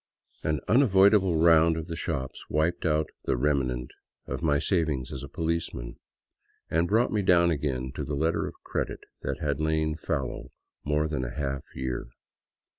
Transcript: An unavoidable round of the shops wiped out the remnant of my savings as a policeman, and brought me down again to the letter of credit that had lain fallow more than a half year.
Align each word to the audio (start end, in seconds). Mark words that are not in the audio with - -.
An 0.43 0.61
unavoidable 0.67 1.37
round 1.37 1.77
of 1.77 1.85
the 1.85 1.95
shops 1.95 2.43
wiped 2.49 2.87
out 2.87 3.11
the 3.25 3.37
remnant 3.37 3.91
of 4.25 4.41
my 4.41 4.57
savings 4.57 5.11
as 5.11 5.21
a 5.21 5.29
policeman, 5.29 5.99
and 6.71 6.87
brought 6.87 7.13
me 7.13 7.21
down 7.21 7.51
again 7.51 7.91
to 7.93 8.03
the 8.03 8.15
letter 8.15 8.47
of 8.47 8.55
credit 8.63 9.01
that 9.21 9.37
had 9.41 9.59
lain 9.59 9.95
fallow 9.95 10.49
more 10.83 11.07
than 11.07 11.23
a 11.23 11.35
half 11.35 11.61
year. 11.75 12.07